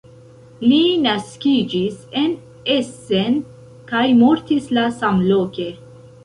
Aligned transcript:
Li 0.61 0.77
naskiĝis 1.01 1.99
en 2.21 2.33
Essen 2.77 3.37
kaj 3.93 4.03
mortis 4.23 4.73
la 4.79 4.89
samloke. 4.97 5.71